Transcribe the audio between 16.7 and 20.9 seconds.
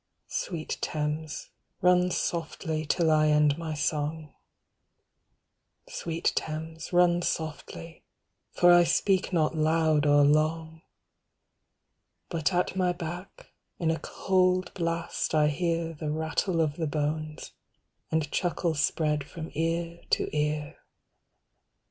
the bones, and chuckle spread from ear to ear.